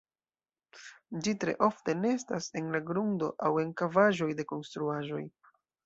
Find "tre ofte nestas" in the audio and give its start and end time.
1.43-2.49